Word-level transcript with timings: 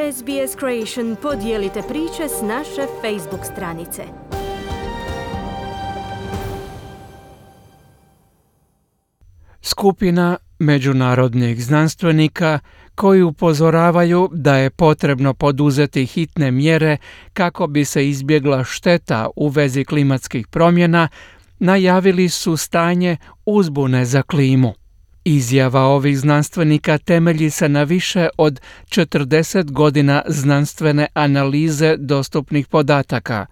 SBS 0.00 0.56
Creation 0.58 1.16
podijelite 1.22 1.82
priče 1.88 2.28
s 2.28 2.42
naše 2.42 2.86
Facebook 3.00 3.44
stranice. 3.52 4.02
Skupina 9.62 10.36
međunarodnih 10.58 11.64
znanstvenika 11.64 12.58
koji 12.94 13.22
upozoravaju 13.22 14.28
da 14.32 14.56
je 14.56 14.70
potrebno 14.70 15.34
poduzeti 15.34 16.06
hitne 16.06 16.50
mjere 16.50 16.96
kako 17.32 17.66
bi 17.66 17.84
se 17.84 18.08
izbjegla 18.08 18.64
šteta 18.64 19.28
u 19.36 19.48
vezi 19.48 19.84
klimatskih 19.84 20.46
promjena, 20.46 21.08
najavili 21.58 22.28
su 22.28 22.56
stanje 22.56 23.16
uzbune 23.46 24.04
za 24.04 24.22
klimu. 24.22 24.79
Izjava 25.30 25.80
ovih 25.80 26.18
znanstvenika 26.18 26.98
temelji 26.98 27.50
se 27.50 27.68
na 27.68 27.82
više 27.82 28.28
od 28.38 28.60
40 28.88 29.70
godina 29.70 30.22
znanstvene 30.26 31.06
analize 31.14 31.96
dostupnih 31.96 32.66
podataka. 32.66 33.46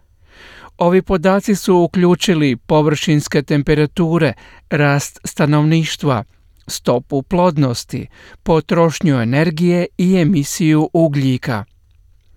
Ovi 0.79 1.03
podaci 1.03 1.55
su 1.55 1.77
uključili 1.77 2.57
površinske 2.57 3.43
temperature, 3.43 4.33
rast 4.71 5.21
stanovništva, 5.25 6.25
stopu 6.67 7.23
plodnosti, 7.23 8.07
potrošnju 8.43 9.21
energije 9.21 9.87
i 9.99 10.17
emisiju 10.17 10.91
ugljika. 10.93 11.65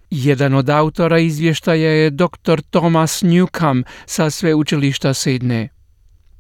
Jedan 0.09 0.53
od 0.53 0.69
autora 0.69 1.19
izvještaja 1.19 1.91
je 1.91 2.09
dr. 2.09 2.61
Thomas 2.69 3.23
Newcomb 3.23 3.83
sa 4.05 4.29
sveučilišta 4.29 5.09
Sydney. 5.09 5.80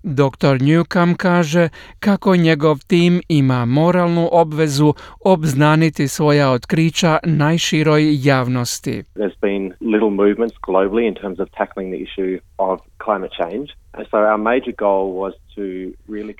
Dr. 0.03 0.57
Newcomb 0.61 1.15
kaže 1.17 1.69
kako 1.99 2.35
njegov 2.35 2.77
tim 2.87 3.21
ima 3.29 3.65
moralnu 3.65 4.29
obvezu 4.31 4.93
obznaniti 5.25 6.07
svoja 6.07 6.51
otkrića 6.51 7.19
najširoj 7.23 8.03
javnosti. 8.23 9.03
There's 9.15 9.39
been 9.41 9.73
little 9.81 10.09
movements 10.09 10.55
globally 10.67 11.07
in 11.07 11.15
terms 11.15 11.39
of 11.39 11.49
tackling 11.57 11.93
the 11.93 12.01
issue 12.03 12.39
of 12.57 12.79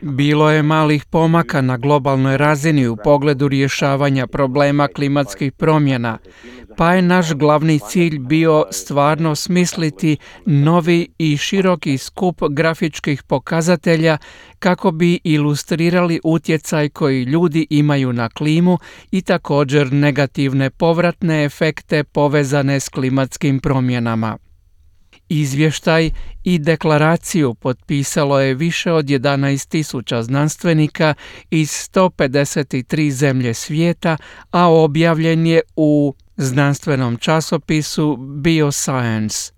Bilo 0.02 0.52
je 0.52 0.64
malih 0.64 1.06
pomaka 1.06 1.62
na 1.62 1.78
globalnoj 1.78 2.38
razini 2.38 2.88
u 2.88 2.96
pogledu 3.04 3.48
rješavanja 3.48 4.28
problema 4.28 4.88
klimatskih 4.88 5.52
promjena, 5.52 6.18
pa 6.78 6.94
je 6.94 7.02
naš 7.02 7.34
glavni 7.34 7.80
cilj 7.80 8.20
bio 8.20 8.66
stvarno 8.72 9.36
smisliti 9.36 10.18
novi 10.46 11.08
i 11.18 11.38
široki 11.38 11.98
skup 11.98 12.42
grafičkih 12.50 13.24
pokazatelja 13.24 14.18
kako 14.60 14.92
bi 14.92 15.20
ilustrirali 15.24 16.20
utjecaj 16.24 16.90
koji 16.90 17.24
ljudi 17.24 17.68
imaju 17.70 18.14
na 18.14 18.30
klimu 18.30 18.78
i 19.12 19.22
također 19.22 19.94
negativne 19.94 20.70
povratne 20.70 21.46
efekte 21.46 22.04
povezane 22.04 22.80
s 22.80 22.90
klimatskim 22.90 23.60
promjenama. 23.60 24.38
Izvještaj 25.34 26.12
i 26.44 26.60
deklaraciju 26.60 27.54
potpisalo 27.54 28.40
je 28.40 28.54
više 28.54 28.92
od 28.92 29.06
11.000 29.06 30.22
znanstvenika 30.22 31.14
iz 31.50 31.70
153 31.70 33.10
zemlje 33.10 33.54
svijeta, 33.54 34.18
a 34.52 34.68
objavljen 34.70 35.48
je 35.48 35.62
u 35.76 36.14
znanstvenom 36.38 37.18
časopisu 37.18 38.18
Bioscience. 38.18 39.52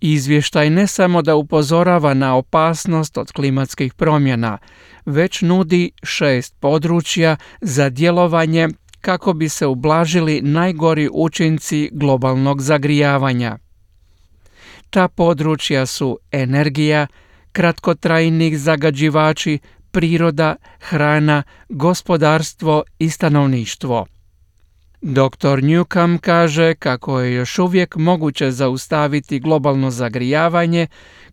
Izvještaj 0.00 0.70
ne 0.70 0.86
samo 0.86 1.22
da 1.22 1.34
upozorava 1.34 2.14
na 2.14 2.36
opasnost 2.36 3.18
od 3.18 3.32
klimatskih 3.32 3.94
promjena, 3.94 4.58
već 5.06 5.42
nudi 5.42 5.90
šest 6.02 6.54
područja 6.60 7.36
za 7.60 7.90
djelovanje 7.90 8.68
kako 9.00 9.32
bi 9.32 9.48
se 9.48 9.66
ublažili 9.66 10.40
najgori 10.42 11.08
učinci 11.12 11.90
globalnog 11.92 12.62
zagrijavanja. 12.62 13.58
Ta 14.90 15.08
područja 15.08 15.86
su 15.86 16.18
energija, 16.32 17.06
kratkotrajnih 17.52 18.58
zagađivači, 18.58 19.58
priroda, 19.90 20.56
hrana, 20.80 21.42
gospodarstvo 21.68 22.82
i 22.98 23.10
stanovništvo. 23.10 24.06
Dr. 25.00 25.62
Newcomb 25.62 26.18
kaže 26.18 26.74
kako 26.74 27.20
je 27.20 27.34
još 27.34 27.58
uvijek 27.58 27.96
moguće 27.96 28.50
zaustaviti 28.50 29.40
globalno 29.40 29.90
zagrijavanje 29.90 30.86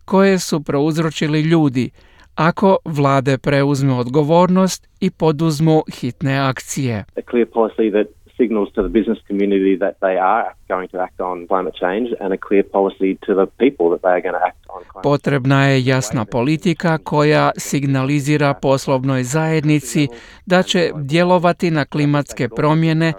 koje 0.04 0.38
su 0.38 0.62
prouzročili 0.62 1.40
ljudi, 1.40 1.90
ako 2.34 2.76
vlade 2.84 3.38
preuzmu 3.38 3.98
odgovornost 3.98 4.88
i 5.00 5.10
poduzmu 5.10 5.82
hitne 6.00 6.38
akcije. 6.38 7.04
A 7.16 7.20
clear 7.30 7.48
policy 7.48 8.06
signals 8.36 8.68
to 8.74 8.82
the 8.82 8.88
business 8.88 9.18
community 9.26 9.76
that 9.78 9.94
they 10.00 10.16
are 10.18 10.44
going 10.68 10.88
to 10.88 10.98
act 11.06 11.20
on 11.20 11.46
climate 11.46 11.74
change 11.80 12.08
and 12.20 12.32
a 12.32 12.36
clear 12.48 12.64
policy 12.72 13.18
to 13.26 13.34
the 13.34 13.46
people 13.58 13.86
that 13.90 14.02
they 14.02 14.14
are 14.16 14.22
going 14.26 14.38
to 14.40 14.46
act 14.46 14.58
on 14.68 14.82
climate 14.82 15.02
Potrebna 15.02 15.66
je 15.66 15.84
jasna 15.84 16.24
politika 16.24 16.98
koja 16.98 17.50
signalizira 17.56 18.54
poslovnoj 18.54 19.22
zajednici 19.22 20.08
da 20.46 20.62
će 20.62 20.90
djelovati 20.94 21.70
na 21.70 21.84
klimatske 21.84 22.48
promjene 22.48 23.12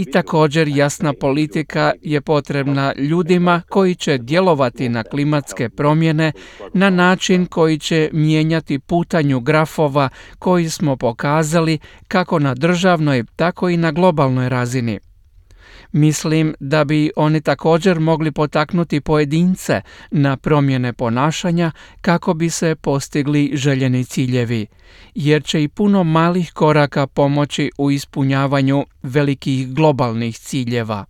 i 0.00 0.04
također 0.04 0.68
jasna 0.68 1.12
politika 1.12 1.92
je 2.02 2.20
potrebna 2.20 2.92
ljudima 2.96 3.62
koji 3.68 3.94
će 3.94 4.18
djelovati 4.18 4.88
na 4.88 5.02
klimatske 5.02 5.68
promjene 5.68 6.32
na 6.74 6.90
način 6.90 7.46
koji 7.46 7.78
će 7.78 8.10
mijenjati 8.12 8.78
putanju 8.78 9.40
grafova 9.40 10.08
koji 10.38 10.70
smo 10.70 10.96
pokazali 10.96 11.78
kako 12.08 12.38
na 12.38 12.54
državnoj 12.54 13.24
tako 13.36 13.68
i 13.68 13.76
na 13.76 13.92
globalnoj 13.92 14.48
razini. 14.48 15.09
Mislim 15.92 16.54
da 16.60 16.84
bi 16.84 17.10
oni 17.16 17.40
također 17.40 18.00
mogli 18.00 18.32
potaknuti 18.32 19.00
pojedince 19.00 19.80
na 20.10 20.36
promjene 20.36 20.92
ponašanja 20.92 21.72
kako 22.00 22.34
bi 22.34 22.50
se 22.50 22.74
postigli 22.74 23.50
željeni 23.54 24.04
ciljevi, 24.04 24.66
jer 25.14 25.44
će 25.44 25.62
i 25.62 25.68
puno 25.68 26.04
malih 26.04 26.52
koraka 26.52 27.06
pomoći 27.06 27.70
u 27.78 27.90
ispunjavanju 27.90 28.84
velikih 29.02 29.72
globalnih 29.72 30.38
ciljeva. 30.38 31.04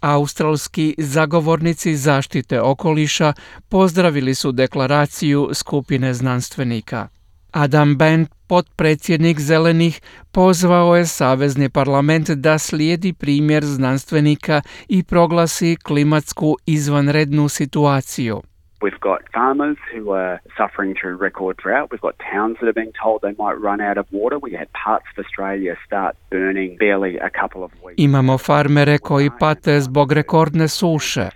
Australski 0.00 0.94
zagovornici 0.98 1.96
zaštite 1.96 2.60
okoliša 2.60 3.32
pozdravili 3.68 4.34
su 4.34 4.52
deklaraciju 4.52 5.50
skupine 5.54 6.14
znanstvenika. 6.14 7.08
Adam 7.52 7.96
Bent, 7.96 8.30
potpredsjednik 8.48 9.40
Zelenih, 9.40 10.00
pozvao 10.32 10.96
je 10.96 11.06
Savezni 11.06 11.68
parlament 11.68 12.30
da 12.30 12.58
slijedi 12.58 13.12
primjer 13.12 13.64
znanstvenika 13.64 14.60
i 14.88 15.02
proglasi 15.02 15.76
klimatsku 15.76 16.56
izvanrednu 16.66 17.48
situaciju. 17.48 18.42
We've 18.80 19.00
got 19.00 19.20
farmers 19.34 19.78
who 19.92 20.12
are 20.12 20.38
suffering 20.56 20.94
through 20.98 21.16
record 21.28 21.56
drought. 21.64 21.90
We've 21.90 22.06
got 22.08 22.16
towns 22.32 22.54
that 22.58 22.68
are 22.70 22.78
being 22.82 22.94
told 23.02 23.16
they 23.26 23.34
might 23.44 23.58
run 23.68 23.80
out 23.88 23.98
of 24.02 24.06
water. 24.20 24.36
We 24.46 24.52
had 24.60 24.68
parts 24.86 25.06
of 25.10 25.16
Australia 25.24 25.74
start 25.86 26.12
burning 26.30 26.70
barely 26.78 27.12
a 27.28 27.30
couple 27.40 27.62
of 27.64 27.70
weeks. 27.82 27.94
Imamo 27.96 28.38
farmere 28.38 28.98
koji 28.98 29.30
pate 29.40 29.80
zbog 29.80 30.12
rekordne 30.12 30.68
suše. 30.68 31.28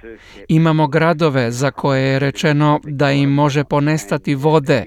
Imamo 0.48 0.86
gradove 0.86 1.50
za 1.50 1.70
koje 1.70 2.02
je 2.02 2.18
rečeno 2.18 2.80
da 2.84 3.10
im 3.10 3.30
može 3.30 3.64
ponestati 3.64 4.34
vode. 4.34 4.84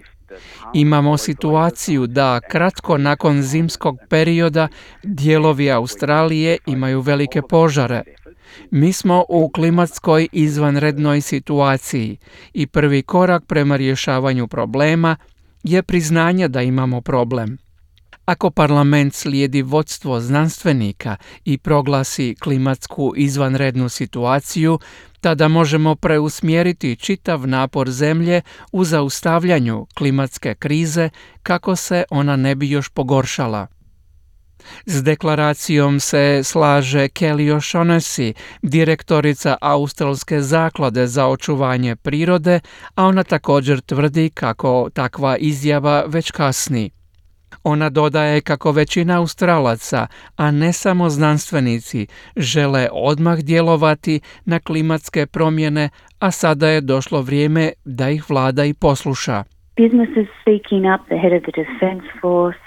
Imamo 0.74 1.18
situaciju 1.18 2.08
da 2.08 2.40
kratko 2.50 2.98
nakon 2.98 3.42
zimskog 3.42 3.98
perioda 4.10 4.68
dijelovi 5.04 5.72
Australije 5.72 6.58
imaju 6.66 7.02
velike 7.02 7.42
požare. 7.42 8.04
Mi 8.72 8.94
smo 8.94 9.26
u 9.30 9.50
klimatskoj 9.50 10.28
izvanrednoj 10.32 11.22
situaciji 11.22 12.18
i 12.54 12.68
prvi 12.68 13.02
korak 13.02 13.46
prema 13.46 13.76
rješavanju 13.76 14.48
problema 14.48 15.16
je 15.64 15.84
priznanje 15.84 16.48
da 16.48 16.62
imamo 16.62 17.02
problem. 17.02 17.58
Ako 18.26 18.52
parlament 18.52 19.14
slijedi 19.14 19.62
vodstvo 19.62 20.20
znanstvenika 20.20 21.16
i 21.46 21.58
proglasi 21.58 22.36
klimatsku 22.40 23.14
izvanrednu 23.16 23.90
situaciju, 23.90 24.80
tada 25.26 25.48
možemo 25.48 25.96
preusmjeriti 25.96 26.96
čitav 26.96 27.48
napor 27.48 27.92
zemlje 27.92 28.42
u 28.72 28.84
zaustavljanju 28.84 29.88
klimatske 29.94 30.56
krize 30.56 31.10
kako 31.44 31.76
se 31.76 32.04
ona 32.10 32.36
ne 32.36 32.56
bi 32.56 32.70
još 32.70 32.90
pogoršala. 32.90 33.68
S 34.86 35.04
deklaracijom 35.04 36.00
se 36.00 36.42
slaže 36.44 37.08
Kelly 37.08 37.56
O'Shaughnessy, 37.56 38.34
direktorica 38.62 39.58
Australske 39.62 40.42
zaklade 40.42 41.08
za 41.08 41.28
očuvanje 41.28 41.96
prirode, 41.96 42.60
a 42.96 43.06
ona 43.06 43.24
također 43.24 43.82
tvrdi 43.82 44.30
kako 44.30 44.90
takva 44.94 45.38
izjava 45.38 46.04
već 46.08 46.32
kasni. 46.32 46.92
Ona 47.68 47.90
dodaje 47.90 48.42
kako 48.42 48.72
većina 48.72 49.18
Australaca, 49.20 50.08
a 50.36 50.52
ne 50.52 50.74
samo 50.74 51.10
znanstvenici, 51.10 52.08
žele 52.36 52.88
odmah 52.92 53.40
djelovati 53.40 54.20
na 54.46 54.60
klimatske 54.60 55.26
promjene, 55.26 55.90
a 56.20 56.32
sada 56.32 56.68
je 56.68 56.82
došlo 56.82 57.22
vrijeme 57.22 57.72
da 57.86 58.10
ih 58.10 58.30
vlada 58.30 58.66
i 58.66 58.74
posluša. 58.74 59.44
Businesses 59.78 60.28
speaking 60.42 60.84
up, 60.94 61.02
the 61.08 61.18
head 61.24 61.34
of 61.38 61.44
the 61.48 61.56
Defence 61.62 62.08
Force, 62.22 62.65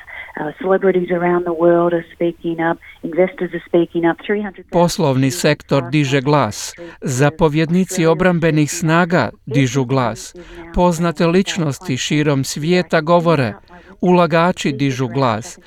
Celebrities 0.62 1.10
around 1.10 1.44
the 1.44 1.52
world 1.52 1.92
are 1.92 2.06
speaking 2.14 2.60
up, 2.60 2.78
investors 3.02 3.50
are 3.54 3.62
speaking 3.66 4.04
up. 4.10 4.16
300 4.28 4.70
Poslovni 4.70 5.30
sektor 5.30 5.90
diže 5.90 6.20
glas, 6.20 6.74
zapovjednici 7.00 8.06
obrambenih 8.06 8.72
snaga 8.72 9.30
dižu 9.46 9.84
glas, 9.84 10.34
poznate 10.74 11.26
ličnosti 11.26 11.96
širom 11.96 12.44
svijeta 12.44 13.00
govore, 13.00 13.54
ulagači 14.00 14.72
dižu 14.72 15.08
glas. 15.08 15.58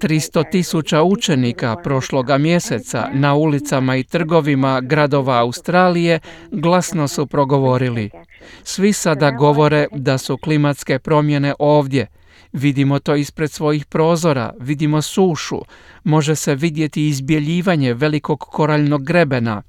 300 0.00 0.50
tisuća 0.50 1.02
učenika 1.02 1.76
prošloga 1.84 2.38
mjeseca 2.38 3.08
na 3.12 3.34
ulicama 3.34 3.96
i 3.96 4.04
trgovima 4.04 4.80
gradova 4.80 5.38
Australije 5.38 6.20
glasno 6.50 7.08
su 7.08 7.26
progovorili. 7.26 8.10
Svi 8.62 8.92
sada 8.92 9.30
govore 9.30 9.86
da 9.92 10.18
su 10.18 10.36
klimatske 10.36 10.98
promjene 10.98 11.54
ovdje. 11.58 12.06
Vidimo 12.52 12.98
to 12.98 13.14
ispred 13.14 13.50
svojih 13.50 13.86
prozora, 13.86 14.52
vidimo 14.60 15.02
sušu, 15.02 15.60
može 16.04 16.36
se 16.36 16.54
vidjeti 16.54 17.08
izbjeljivanje 17.08 17.94
velikog 17.94 18.38
koraljnog 18.38 19.04
grebena. 19.04 19.62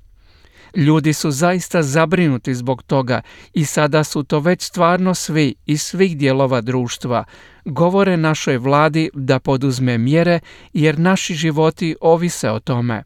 Ljudi 0.75 1.13
su 1.13 1.31
zaista 1.31 1.83
zabrinuti 1.83 2.55
zbog 2.55 2.83
toga 2.83 3.21
i 3.53 3.65
sada 3.65 4.03
su 4.03 4.23
to 4.23 4.39
već 4.39 4.63
stvarno 4.63 5.13
svi 5.13 5.55
iz 5.65 5.81
svih 5.81 6.17
dijelova 6.17 6.61
društva. 6.61 7.23
Govore 7.65 8.17
našoj 8.17 8.57
vladi 8.57 9.09
da 9.13 9.39
poduzme 9.39 9.97
mjere 9.97 10.39
jer 10.73 10.99
naši 10.99 11.33
životi 11.35 11.95
ovise 12.01 12.51
o 12.51 12.59
tome. 12.59 13.03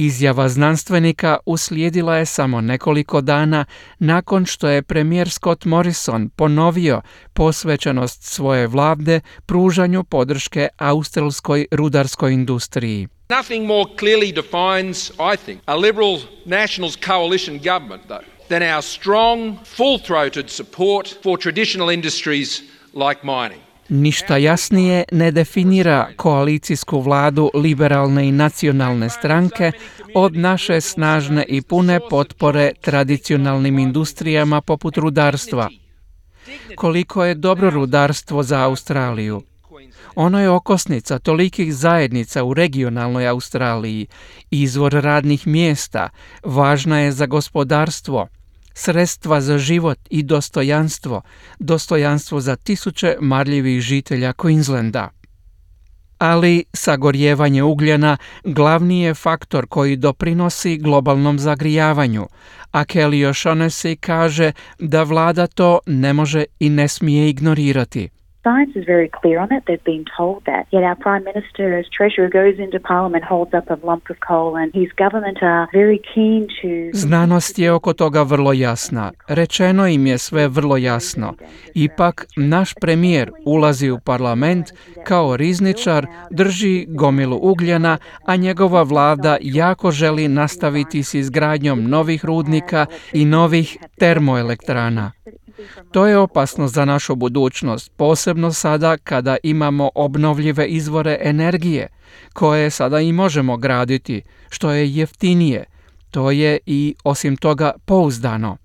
Izjava 0.00 0.48
znanstvenika 0.48 1.38
uslijedila 1.46 2.16
je 2.16 2.26
samo 2.26 2.60
nekoliko 2.60 3.20
dana 3.20 3.64
nakon 3.98 4.46
što 4.46 4.68
je 4.68 4.82
premijer 4.82 5.30
Scott 5.30 5.64
Morrison 5.64 6.30
ponovio 6.36 7.02
posvećenost 7.32 8.22
svoje 8.22 8.66
vlade 8.66 9.20
pružanju 9.46 10.04
podrške 10.04 10.68
australskoj 10.78 11.66
rudarskoj 11.70 12.32
industriji. 12.32 13.08
Nothing 13.38 13.66
more 13.66 13.90
clearly 13.98 14.34
defines, 14.34 15.10
I 15.10 15.36
think, 15.44 15.60
a 15.66 15.76
Liberal 15.76 16.18
Nationals 16.44 16.96
coalition 17.06 17.58
government, 17.58 18.02
though, 18.08 18.26
than 18.48 18.74
our 18.74 18.82
strong, 18.82 19.58
full 19.76 19.98
throated 20.06 20.50
support 20.50 21.16
for 21.22 21.38
traditional 21.38 21.94
industries 21.94 22.62
like 22.94 23.20
mining. 23.22 23.69
Ništa 23.90 24.36
jasnije 24.36 25.04
ne 25.12 25.30
definira 25.30 26.08
koalicijsku 26.16 27.00
vladu 27.00 27.50
liberalne 27.54 28.28
i 28.28 28.32
nacionalne 28.32 29.08
stranke 29.08 29.72
od 30.14 30.36
naše 30.36 30.80
snažne 30.80 31.44
i 31.48 31.62
pune 31.62 32.00
potpore 32.10 32.72
tradicionalnim 32.80 33.78
industrijama 33.78 34.60
poput 34.60 34.96
rudarstva. 34.96 35.68
Koliko 36.76 37.24
je 37.24 37.34
dobro 37.34 37.70
rudarstvo 37.70 38.42
za 38.42 38.62
Australiju? 38.62 39.42
Ono 40.14 40.40
je 40.40 40.50
okosnica 40.50 41.18
tolikih 41.18 41.74
zajednica 41.74 42.44
u 42.44 42.54
regionalnoj 42.54 43.28
Australiji, 43.28 44.06
izvor 44.50 44.92
radnih 44.92 45.46
mjesta, 45.46 46.08
važna 46.44 47.00
je 47.00 47.12
za 47.12 47.26
gospodarstvo, 47.26 48.28
sredstva 48.80 49.40
za 49.40 49.58
život 49.58 49.98
i 50.10 50.22
dostojanstvo, 50.22 51.22
dostojanstvo 51.58 52.40
za 52.40 52.56
tisuće 52.56 53.16
marljivih 53.20 53.80
žitelja 53.80 54.32
Queenslanda. 54.32 55.08
Ali 56.18 56.64
sagorjevanje 56.72 57.62
ugljena 57.62 58.16
glavni 58.44 59.02
je 59.02 59.14
faktor 59.14 59.66
koji 59.66 59.96
doprinosi 59.96 60.76
globalnom 60.76 61.38
zagrijavanju, 61.38 62.26
a 62.70 62.84
Kelly 62.84 63.28
O'Shaughnessy 63.28 63.96
kaže 63.96 64.52
da 64.78 65.02
vlada 65.02 65.46
to 65.46 65.78
ne 65.86 66.12
može 66.12 66.44
i 66.60 66.68
ne 66.68 66.88
smije 66.88 67.30
ignorirati. 67.30 68.19
Science 68.42 68.72
is 68.74 68.86
very 68.86 69.10
clear 69.20 69.38
on 69.38 69.52
it. 69.52 69.64
They've 69.66 69.84
been 69.84 70.06
told 70.16 70.44
that. 70.46 70.62
Yet 70.72 70.82
our 70.82 70.96
Prime 70.96 71.24
Minister, 71.24 71.78
as 71.78 71.86
Treasurer, 71.96 72.30
goes 72.30 72.56
into 72.58 72.80
Parliament, 72.80 73.24
holds 73.24 73.52
up 73.58 73.66
a 73.70 73.86
lump 73.86 74.04
of 74.10 74.16
coal, 74.28 74.56
and 74.56 74.72
his 74.74 74.90
government 74.96 75.38
are 75.42 75.68
very 75.72 76.00
keen 76.14 76.48
to... 76.60 76.98
Znanost 76.98 77.58
je 77.58 77.72
oko 77.72 77.92
toga 77.92 78.22
vrlo 78.22 78.52
jasna. 78.52 79.12
Rečeno 79.28 79.86
im 79.86 80.06
je 80.06 80.18
sve 80.18 80.48
vrlo 80.48 80.76
jasno. 80.76 81.34
Ipak, 81.74 82.26
naš 82.36 82.74
premijer 82.80 83.30
ulazi 83.46 83.90
u 83.90 83.98
parlament 84.04 84.66
kao 85.04 85.36
rizničar, 85.36 86.06
drži 86.30 86.86
gomilu 86.88 87.38
ugljena, 87.42 87.98
a 88.26 88.36
njegova 88.36 88.82
vlada 88.82 89.36
jako 89.40 89.90
želi 89.90 90.28
nastaviti 90.28 91.02
s 91.02 91.14
izgradnjom 91.14 91.84
novih 91.90 92.24
rudnika 92.24 92.86
i 93.12 93.24
novih 93.24 93.78
termoelektrana. 93.98 95.12
To 95.92 96.06
je 96.06 96.18
opasno 96.18 96.68
za 96.68 96.84
našu 96.84 97.14
budućnost, 97.14 97.92
posebno 97.96 98.52
sada 98.52 98.96
kada 98.96 99.36
imamo 99.42 99.90
obnovljive 99.94 100.66
izvore 100.66 101.18
energije, 101.20 101.88
koje 102.32 102.70
sada 102.70 103.00
i 103.00 103.12
možemo 103.12 103.56
graditi, 103.56 104.22
što 104.50 104.70
je 104.70 104.94
jeftinije. 104.94 105.64
To 106.10 106.30
je 106.30 106.58
i 106.66 106.94
osim 107.04 107.36
toga 107.36 107.72
pouzdano. 107.84 108.56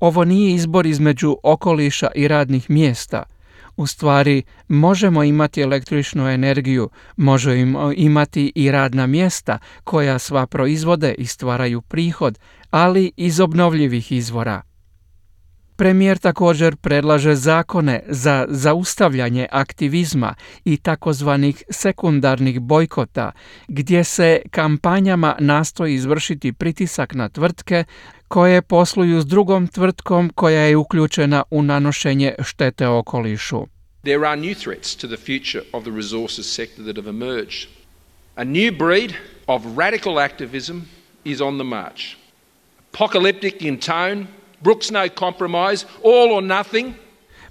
Ovo 0.00 0.24
nije 0.24 0.54
izbor 0.54 0.86
između 0.86 1.36
okoliša 1.42 2.08
i 2.14 2.28
radnih 2.28 2.70
mjesta. 2.70 3.22
U 3.76 3.86
stvari, 3.86 4.42
možemo 4.68 5.24
imati 5.24 5.60
električnu 5.60 6.28
energiju, 6.28 6.90
možemo 7.16 7.92
imati 7.96 8.52
i 8.54 8.70
radna 8.70 9.06
mjesta 9.06 9.58
koja 9.84 10.18
sva 10.18 10.46
proizvode 10.46 11.14
i 11.18 11.26
stvaraju 11.26 11.80
prihod, 11.80 12.38
ali 12.70 13.12
iz 13.16 13.40
obnovljivih 13.40 14.12
izvora. 14.12 14.62
Premijer 15.76 16.18
također 16.18 16.76
predlaže 16.76 17.34
zakone 17.34 18.02
za 18.08 18.46
zaustavljanje 18.48 19.46
aktivizma 19.50 20.34
i 20.64 20.76
takozvanih 20.76 21.62
sekundarnih 21.70 22.60
bojkota, 22.60 23.32
gdje 23.68 24.04
se 24.04 24.40
kampanjama 24.50 25.36
nastoji 25.40 25.94
izvršiti 25.94 26.52
pritisak 26.52 27.14
na 27.14 27.28
tvrtke 27.28 27.84
koje 28.28 28.62
posluju 28.62 29.20
s 29.20 29.26
drugom 29.26 29.68
tvrtkom 29.68 30.30
koja 30.34 30.60
je 30.60 30.76
uključena 30.76 31.42
u 31.50 31.62
nanošenje 31.62 32.34
štete 32.42 32.86
okolišu. 32.86 33.66
There 34.02 34.26
are 34.28 34.36
new 34.36 34.54
threats 34.54 34.96
to 34.96 35.06
the 35.06 35.16
future 35.16 35.64
of 35.72 35.82
the 35.82 35.92
resources 35.92 36.54
sector 36.54 36.84
that 36.84 36.96
have 36.96 37.10
emerged. 37.10 37.68
A 38.36 38.44
new 38.44 38.72
breed 38.78 39.14
of 39.46 39.62
radical 39.76 40.18
activism 40.18 40.78
is 41.24 41.40
on 41.40 41.58
the 41.58 41.64
march. 41.64 42.16
Apocalyptic 42.92 43.54
in 43.60 43.78
tone, 43.78 44.26
Brooks 44.60 44.90
no 44.90 45.08
compromise, 45.18 45.86
all 46.04 46.32
or 46.32 46.42
nothing. 46.42 46.92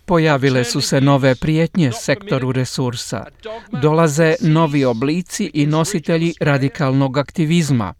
Pojavile 0.06 0.64
su 0.64 0.82
se 0.82 1.02
nove 1.02 1.36
prijetnje 1.36 1.92
sektoru 1.92 2.52
resursa. 2.52 3.26
Dolaze 3.82 4.36
novi 4.42 4.86
oblici 4.86 5.52
i 5.54 5.66
nositelji 5.66 6.34
radikalnog 6.40 7.18
aktivizma. 7.18 7.94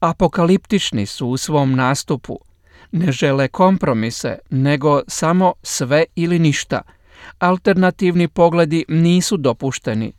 Apokaliptični 0.00 1.06
su 1.06 1.28
u 1.28 1.36
svom 1.36 1.72
nastupu. 1.74 2.38
Ne 2.92 3.12
žele 3.12 3.48
kompromise, 3.48 4.38
nego 4.50 5.02
samo 5.08 5.52
sve 5.62 6.04
ili 6.14 6.38
ništa. 6.38 6.82
Alternativni 7.38 8.28
pogledi 8.28 8.84
nisu 8.88 9.36
dopušteni. 9.36 10.12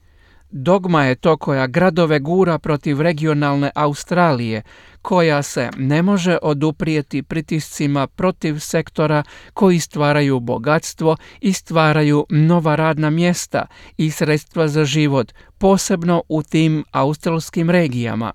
Dogma 0.51 1.05
je 1.05 1.15
to 1.15 1.37
koja 1.37 1.67
gradove 1.67 2.19
gura 2.19 2.59
protiv 2.59 3.01
regionalne 3.01 3.71
Australije, 3.75 4.61
koja 5.01 5.43
se 5.43 5.69
ne 5.77 6.01
može 6.01 6.37
oduprijeti 6.41 7.23
pritiscima 7.23 8.07
protiv 8.07 8.59
sektora 8.59 9.23
koji 9.53 9.79
stvaraju 9.79 10.39
bogatstvo 10.39 11.17
i 11.41 11.53
stvaraju 11.53 12.25
nova 12.29 12.75
radna 12.75 13.09
mjesta 13.09 13.65
i 13.97 14.11
sredstva 14.11 14.67
za 14.67 14.85
život, 14.85 15.33
posebno 15.57 16.23
u 16.29 16.43
tim 16.43 16.83
australskim 16.91 17.69
regijama. 17.69 18.31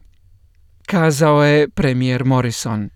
Kazao 0.87 1.45
je 1.45 1.69
premijer 1.69 2.25
Morrison. 2.25 2.91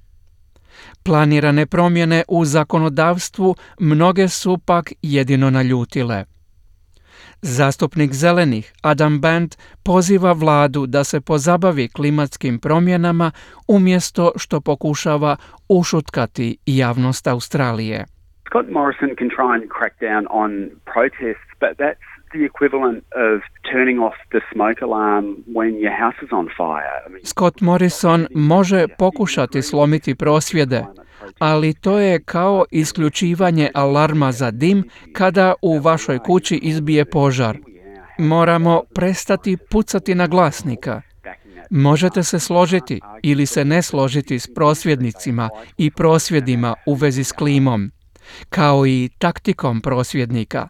Planirane 1.03 1.67
promjene 1.67 2.25
u 2.29 2.45
zakonodavstvu 2.45 3.57
mnoge 3.81 4.29
su 4.29 4.59
pak 4.59 4.93
jedino 5.03 5.51
naljutile. 5.51 6.25
Zastupnik 7.43 8.13
zelenih 8.13 8.73
Adam 8.83 9.21
Band 9.21 9.57
poziva 9.83 10.33
vladu 10.33 10.87
da 10.87 11.05
se 11.05 11.21
pozabavi 11.21 11.89
klimatskim 11.89 12.59
promjenama 12.59 13.31
umjesto 13.69 14.33
što 14.37 14.61
pokušava 14.61 15.37
ušutkati 15.69 16.57
javnost 16.67 17.27
Australije. 17.27 18.05
Scott 18.47 18.69
Morrison 18.71 19.11
can 19.19 19.29
try 19.39 19.51
and 19.59 19.65
crack 19.79 19.95
down 20.01 20.27
on 20.31 20.51
protests, 20.93 21.51
but 21.61 21.73
that's 21.79 22.10
the 22.35 22.45
equivalent 22.45 22.99
of 23.27 23.37
turning 23.73 23.99
off 24.07 24.17
the 24.35 24.41
smoke 24.53 24.79
alarm 24.83 25.25
when 25.57 25.73
your 25.85 25.97
house 26.03 26.19
is 26.23 26.33
on 26.33 26.47
fire. 26.57 26.97
I 27.07 27.09
mean, 27.13 27.25
Scott 27.25 27.61
Morrison 27.61 28.27
može 28.35 28.87
pokušati 28.99 29.63
slomiti 29.63 30.15
prosvjede, 30.15 30.85
ali 31.39 31.75
to 31.75 31.99
je 31.99 32.23
kao 32.23 32.65
isključivanje 32.71 33.71
alarma 33.75 34.33
za 34.33 34.51
dim 34.51 34.85
kada 35.13 35.55
u 35.63 35.79
vašoj 35.79 36.19
kući 36.19 36.57
izbije 36.57 37.05
požar. 37.05 37.59
Moramo 38.19 38.83
prestati 38.95 39.57
pucati 39.71 40.15
na 40.15 40.27
glasnika. 40.27 41.03
Možete 41.71 42.23
se 42.23 42.39
složiti 42.39 43.01
ili 43.23 43.47
se 43.47 43.65
ne 43.65 43.83
složiti 43.83 44.39
s 44.39 44.55
prosvjednicima 44.55 45.49
i 45.79 45.91
prosvjedima 45.91 46.75
u 46.87 46.95
vezi 46.95 47.25
s 47.25 47.33
klimom, 47.33 47.91
kao 48.49 48.87
i 48.87 49.11
taktikom 49.19 49.81
prosvjednika, 49.81 50.69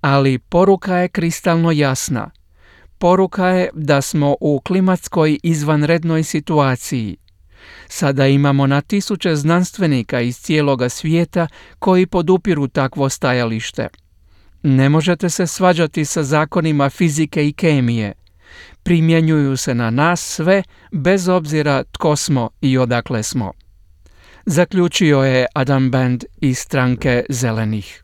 Ali 0.00 0.38
poruka 0.38 0.96
je 0.96 1.08
kristalno 1.08 1.70
jasna. 1.70 2.30
Poruka 2.98 3.48
je 3.48 3.68
da 3.74 4.00
smo 4.00 4.36
u 4.40 4.60
klimatskoj 4.60 5.38
izvanrednoj 5.42 6.22
situaciji. 6.22 7.16
Sada 7.88 8.26
imamo 8.26 8.66
na 8.66 8.80
tisuće 8.80 9.36
znanstvenika 9.36 10.20
iz 10.20 10.38
cijeloga 10.38 10.88
svijeta 10.88 11.46
koji 11.78 12.06
podupiru 12.06 12.68
takvo 12.68 13.08
stajalište. 13.08 13.88
Ne 14.62 14.88
možete 14.88 15.30
se 15.30 15.46
svađati 15.46 16.04
sa 16.04 16.22
zakonima 16.22 16.90
fizike 16.90 17.48
i 17.48 17.52
kemije. 17.52 18.12
Primjenjuju 18.82 19.56
se 19.56 19.74
na 19.74 19.90
nas 19.90 20.20
sve 20.20 20.62
bez 20.92 21.28
obzira 21.28 21.84
tko 21.92 22.16
smo 22.16 22.50
i 22.60 22.78
odakle 22.78 23.22
smo. 23.22 23.52
Zaključio 24.46 25.22
je 25.22 25.46
Adam 25.54 25.90
Band 25.90 26.24
iz 26.40 26.58
stranke 26.58 27.24
Zelenih. 27.28 28.03